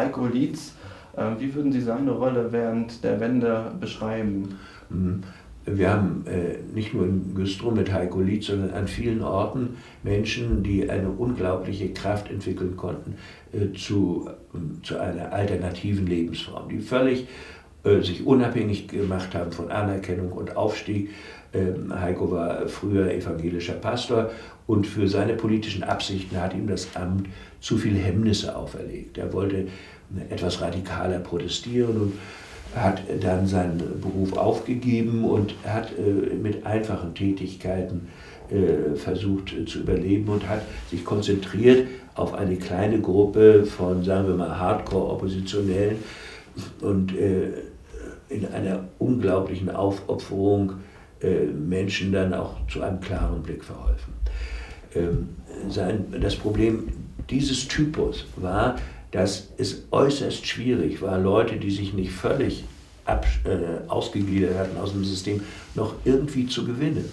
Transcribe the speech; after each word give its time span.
Heiko 0.00 0.26
Lietz. 0.26 0.74
Ähm, 1.16 1.36
wie 1.38 1.54
würden 1.54 1.72
Sie 1.72 1.80
seine 1.80 2.12
Rolle 2.12 2.50
während 2.50 3.04
der 3.04 3.20
Wende 3.20 3.72
beschreiben? 3.78 4.56
Mhm. 4.88 5.22
Wir 5.66 5.90
haben 5.90 6.24
äh, 6.26 6.56
nicht 6.74 6.94
nur 6.94 7.04
in 7.04 7.34
Güstrow 7.34 7.74
mit 7.74 7.92
Heiko 7.92 8.20
Lietz, 8.20 8.46
sondern 8.46 8.70
an 8.70 8.88
vielen 8.88 9.22
Orten 9.22 9.76
Menschen, 10.02 10.62
die 10.62 10.88
eine 10.88 11.10
unglaubliche 11.10 11.92
Kraft 11.92 12.30
entwickeln 12.30 12.76
konnten 12.78 13.16
äh, 13.52 13.76
zu, 13.76 14.30
äh, 14.54 14.82
zu 14.82 14.98
einer 14.98 15.32
alternativen 15.32 16.06
Lebensform, 16.06 16.70
die 16.70 16.78
völlig 16.78 17.26
äh, 17.84 18.02
sich 18.02 18.26
unabhängig 18.26 18.88
gemacht 18.88 19.34
haben 19.34 19.52
von 19.52 19.70
Anerkennung 19.70 20.32
und 20.32 20.56
Aufstieg. 20.56 21.10
Ähm, 21.52 21.92
Heiko 21.98 22.30
war 22.30 22.68
früher 22.68 23.10
evangelischer 23.12 23.74
Pastor 23.74 24.30
und 24.66 24.86
für 24.86 25.08
seine 25.08 25.34
politischen 25.34 25.82
Absichten 25.82 26.40
hat 26.40 26.54
ihm 26.54 26.66
das 26.66 26.94
Amt 26.94 27.28
zu 27.60 27.76
viele 27.76 27.98
Hemmnisse 27.98 28.54
auferlegt. 28.54 29.18
Er 29.18 29.32
wollte 29.32 29.66
etwas 30.28 30.60
radikaler 30.60 31.18
protestieren 31.18 31.96
und 32.00 32.12
hat 32.74 33.02
dann 33.20 33.46
seinen 33.46 34.00
Beruf 34.00 34.36
aufgegeben 34.36 35.24
und 35.24 35.54
hat 35.64 35.90
äh, 35.98 36.34
mit 36.34 36.64
einfachen 36.66 37.14
Tätigkeiten 37.14 38.08
äh, 38.50 38.96
versucht 38.96 39.54
zu 39.66 39.80
überleben 39.80 40.28
und 40.28 40.48
hat 40.48 40.62
sich 40.90 41.04
konzentriert 41.04 41.88
auf 42.14 42.34
eine 42.34 42.56
kleine 42.56 43.00
Gruppe 43.00 43.64
von, 43.64 44.04
sagen 44.04 44.28
wir 44.28 44.34
mal, 44.34 44.58
Hardcore-Oppositionellen 44.58 45.96
und 46.80 47.16
äh, 47.16 47.50
in 48.28 48.46
einer 48.46 48.88
unglaublichen 48.98 49.70
Aufopferung 49.70 50.74
Menschen 51.68 52.12
dann 52.12 52.32
auch 52.32 52.54
zu 52.66 52.80
einem 52.80 52.98
klaren 53.00 53.42
Blick 53.42 53.62
verholfen. 53.62 54.14
Ähm, 54.94 55.28
das 56.18 56.36
Problem 56.36 56.88
dieses 57.28 57.68
Typus 57.68 58.24
war, 58.36 58.76
dass 59.10 59.48
es 59.58 59.84
äußerst 59.90 60.46
schwierig 60.46 61.02
war, 61.02 61.18
Leute, 61.18 61.56
die 61.56 61.70
sich 61.70 61.92
nicht 61.92 62.12
völlig 62.12 62.64
ab, 63.04 63.26
äh, 63.44 63.88
ausgegliedert 63.88 64.56
hatten 64.56 64.78
aus 64.78 64.92
dem 64.92 65.04
System, 65.04 65.42
noch 65.74 65.94
irgendwie 66.04 66.46
zu 66.46 66.64
gewinnen. 66.64 67.04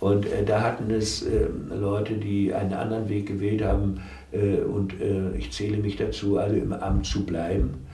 Und 0.00 0.26
äh, 0.26 0.44
da 0.44 0.60
hatten 0.60 0.90
es 0.90 1.22
äh, 1.22 1.46
Leute, 1.74 2.14
die 2.14 2.52
einen 2.52 2.74
anderen 2.74 3.08
Weg 3.08 3.26
gewählt 3.26 3.62
haben, 3.62 4.00
äh, 4.30 4.58
und 4.60 5.00
äh, 5.00 5.36
ich 5.36 5.50
zähle 5.52 5.78
mich 5.78 5.96
dazu, 5.96 6.38
alle 6.38 6.58
im 6.58 6.72
Amt 6.72 7.06
zu 7.06 7.24
bleiben, 7.24 7.86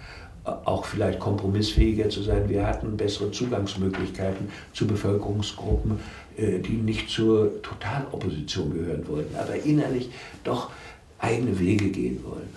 auch 0.44 0.84
vielleicht 0.84 1.18
kompromissfähiger 1.18 2.08
zu 2.10 2.22
sein. 2.22 2.48
Wir 2.48 2.66
hatten 2.66 2.96
bessere 2.96 3.30
Zugangsmöglichkeiten 3.30 4.48
zu 4.72 4.86
Bevölkerungsgruppen, 4.86 5.98
äh, 6.36 6.58
die 6.58 6.74
nicht 6.74 7.08
zur 7.08 7.62
Totalopposition 7.62 8.72
gehören 8.74 9.06
wollten, 9.08 9.34
aber 9.36 9.56
innerlich 9.64 10.10
doch 10.42 10.70
eigene 11.18 11.58
Wege 11.58 11.88
gehen 11.88 12.22
wollen. 12.24 12.48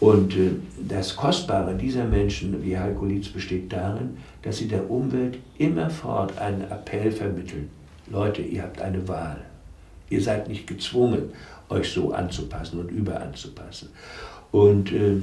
Und 0.00 0.34
äh, 0.34 0.50
das 0.88 1.16
Kostbare 1.16 1.74
dieser 1.74 2.04
Menschen 2.04 2.62
wie 2.62 2.78
Heiko 2.78 3.06
Lietz 3.06 3.28
besteht 3.28 3.72
darin, 3.72 4.18
dass 4.42 4.58
sie 4.58 4.68
der 4.68 4.90
Umwelt 4.90 5.38
immerfort 5.58 6.38
einen 6.38 6.62
Appell 6.70 7.10
vermitteln. 7.10 7.70
Leute, 8.10 8.42
ihr 8.42 8.62
habt 8.62 8.80
eine 8.80 9.06
Wahl. 9.08 9.40
Ihr 10.10 10.22
seid 10.22 10.48
nicht 10.48 10.66
gezwungen, 10.66 11.30
euch 11.68 11.88
so 11.88 12.12
anzupassen 12.12 12.80
und 12.80 12.90
überanzupassen. 12.90 13.90
Und 14.50 14.92
äh, 14.92 15.22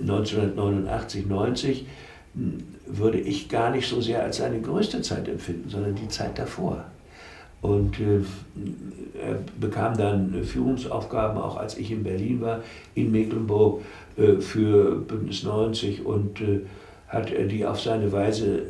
1989, 0.00 1.26
90 1.26 1.86
hm, 2.34 2.64
würde 2.86 3.18
ich 3.18 3.48
gar 3.48 3.70
nicht 3.70 3.88
so 3.88 4.00
sehr 4.00 4.22
als 4.22 4.38
seine 4.38 4.60
größte 4.60 5.02
Zeit 5.02 5.28
empfinden, 5.28 5.68
sondern 5.68 5.94
die 5.94 6.08
Zeit 6.08 6.38
davor. 6.38 6.84
Und 7.62 8.00
äh, 8.00 8.20
er 9.24 9.38
bekam 9.60 9.96
dann 9.96 10.42
Führungsaufgaben, 10.44 11.38
auch 11.38 11.56
als 11.56 11.78
ich 11.78 11.92
in 11.92 12.02
Berlin 12.02 12.40
war, 12.40 12.60
in 12.94 13.12
Mecklenburg 13.12 13.82
äh, 14.16 14.40
für 14.40 14.96
Bündnis 14.96 15.44
90 15.44 16.04
und 16.04 16.40
äh, 16.40 16.60
hat 17.06 17.30
die 17.30 17.64
auf 17.64 17.80
seine 17.80 18.10
Weise 18.10 18.62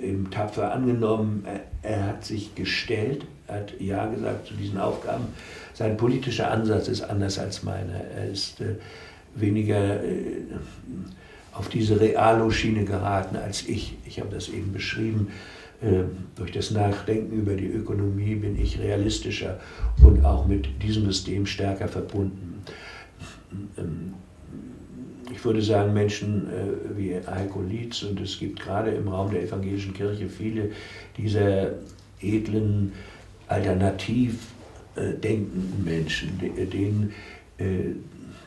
eben 0.00 0.30
tapfer 0.30 0.72
angenommen. 0.72 1.46
Er, 1.82 2.06
hat 2.08 2.24
sich 2.24 2.54
gestellt, 2.56 3.24
hat 3.48 3.80
Ja 3.80 4.06
gesagt 4.06 4.48
zu 4.48 4.54
diesen 4.54 4.78
Aufgaben. 4.78 5.24
Sein 5.72 5.96
politischer 5.96 6.50
Ansatz 6.50 6.88
ist 6.88 7.02
anders 7.02 7.38
als 7.38 7.62
meiner. 7.62 7.94
Er 7.94 8.28
ist 8.28 8.56
weniger 9.36 10.00
auf 11.52 11.68
diese 11.68 12.00
Realo-Schiene 12.00 12.84
geraten 12.84 13.36
als 13.36 13.66
ich. 13.68 13.96
Ich 14.04 14.20
habe 14.20 14.30
das 14.30 14.48
eben 14.48 14.72
beschrieben. 14.72 15.28
Ähm, 15.82 16.10
durch 16.36 16.52
das 16.52 16.70
Nachdenken 16.70 17.38
über 17.38 17.54
die 17.54 17.66
Ökonomie 17.66 18.34
bin 18.34 18.58
ich 18.58 18.78
realistischer 18.78 19.60
und 20.02 20.24
auch 20.24 20.46
mit 20.46 20.82
diesem 20.82 21.04
System 21.04 21.44
stärker 21.44 21.88
verbunden. 21.88 22.62
Ähm, 23.76 24.14
ich 25.30 25.44
würde 25.44 25.60
sagen, 25.60 25.92
Menschen 25.92 26.46
äh, 26.48 26.96
wie 26.96 27.14
Heiko 27.14 27.60
Lietz, 27.60 28.02
und 28.04 28.20
es 28.20 28.38
gibt 28.38 28.60
gerade 28.60 28.90
im 28.90 29.08
Raum 29.08 29.30
der 29.30 29.42
evangelischen 29.42 29.92
Kirche 29.92 30.28
viele 30.28 30.70
dieser 31.18 31.72
edlen, 32.22 32.92
alternativ 33.46 34.38
äh, 34.94 35.12
denkenden 35.12 35.84
Menschen, 35.84 36.40
denen 36.40 37.12
äh, 37.58 37.96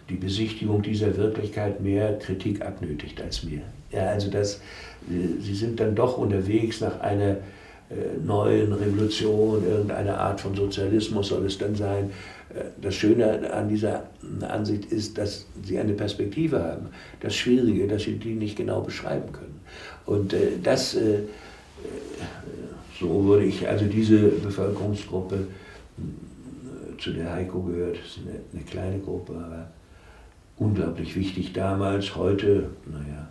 die 0.10 0.16
Besichtigung 0.16 0.82
dieser 0.82 1.16
Wirklichkeit 1.16 1.82
mehr 1.82 2.18
Kritik 2.20 2.62
abnötigt 2.62 3.22
als 3.22 3.44
mir. 3.44 3.62
Ja, 3.92 4.08
also 4.10 4.30
das 4.30 4.60
sie 5.08 5.56
sind 5.56 5.80
dann 5.80 5.96
doch 5.96 6.18
unterwegs 6.18 6.82
nach 6.82 7.00
einer 7.00 7.38
äh, 7.90 8.18
neuen 8.24 8.74
Revolution, 8.74 9.64
irgendeine 9.66 10.18
Art 10.18 10.42
von 10.42 10.56
Sozialismus 10.56 11.30
soll 11.30 11.46
es 11.46 11.58
dann 11.58 11.76
sein. 11.76 12.12
Äh, 12.54 12.66
das 12.82 12.96
Schöne 12.96 13.52
an 13.52 13.70
dieser 13.70 14.04
Ansicht 14.42 14.86
ist, 14.92 15.18
dass 15.18 15.46
sie 15.64 15.80
eine 15.80 15.94
Perspektive 15.94 16.62
haben. 16.62 16.88
Das 17.22 17.36
Schwierige, 17.36 17.88
dass 17.88 18.04
sie 18.04 18.18
die 18.18 18.36
nicht 18.36 18.58
genau 18.58 18.82
beschreiben 18.82 19.32
können. 19.32 19.60
Und 20.06 20.34
äh, 20.34 20.52
das, 20.62 20.98
so 23.00 23.26
würde 23.26 23.46
ich 23.46 23.68
also 23.68 23.86
diese 23.86 24.18
Bevölkerungsgruppe, 24.18 25.48
zu 26.98 27.12
der 27.12 27.32
Heiko 27.32 27.62
gehört, 27.62 27.96
ist 27.96 28.20
eine, 28.26 28.40
eine 28.52 28.64
kleine 28.64 29.00
Gruppe, 29.00 29.34
aber 29.34 29.70
unglaublich 30.60 31.16
wichtig 31.16 31.54
damals, 31.54 32.16
heute, 32.16 32.70
naja, 32.86 33.28